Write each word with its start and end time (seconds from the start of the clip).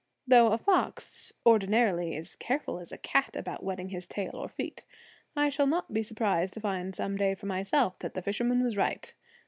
Though 0.25 0.47
a 0.47 0.57
fox 0.57 1.31
ordinarily 1.45 2.15
is 2.15 2.35
careful 2.37 2.79
as 2.79 2.91
a 2.91 2.97
cat 2.97 3.35
about 3.35 3.61
wetting 3.61 3.89
his 3.89 4.07
tail 4.07 4.31
or 4.33 4.49
feet, 4.49 4.83
I 5.35 5.49
shall 5.49 5.67
not 5.67 5.93
be 5.93 6.01
surprised 6.01 6.55
to 6.55 6.59
find 6.59 6.95
some 6.95 7.17
day 7.17 7.35
for 7.35 7.45
myself 7.45 7.99
that 7.99 8.15
the 8.15 8.23
fisherman 8.23 8.63
was 8.63 8.75
right. 8.75 9.13